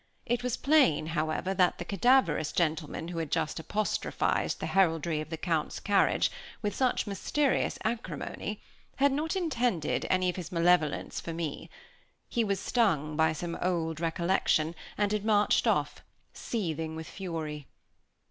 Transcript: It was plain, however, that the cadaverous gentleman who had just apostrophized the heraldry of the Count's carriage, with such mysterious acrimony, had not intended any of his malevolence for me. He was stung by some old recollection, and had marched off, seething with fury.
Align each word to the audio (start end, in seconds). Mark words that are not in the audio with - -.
It 0.25 0.41
was 0.41 0.57
plain, 0.57 1.05
however, 1.13 1.53
that 1.53 1.77
the 1.77 1.85
cadaverous 1.85 2.51
gentleman 2.51 3.09
who 3.09 3.19
had 3.19 3.29
just 3.29 3.59
apostrophized 3.59 4.59
the 4.59 4.65
heraldry 4.73 5.21
of 5.21 5.29
the 5.29 5.37
Count's 5.37 5.79
carriage, 5.79 6.31
with 6.63 6.73
such 6.75 7.05
mysterious 7.05 7.77
acrimony, 7.83 8.59
had 8.95 9.11
not 9.11 9.35
intended 9.35 10.07
any 10.09 10.27
of 10.27 10.37
his 10.37 10.51
malevolence 10.51 11.19
for 11.19 11.33
me. 11.35 11.69
He 12.27 12.43
was 12.43 12.59
stung 12.59 13.15
by 13.15 13.31
some 13.33 13.55
old 13.61 13.99
recollection, 13.99 14.73
and 14.97 15.11
had 15.11 15.23
marched 15.23 15.67
off, 15.67 16.03
seething 16.33 16.95
with 16.95 17.05
fury. 17.07 17.67